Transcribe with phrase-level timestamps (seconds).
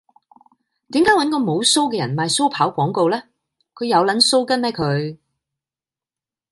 [0.89, 3.21] 點解搵個無鬚嘅人賣鬚刨廣告呢？
[3.75, 5.19] 佢有撚鬚根咩佢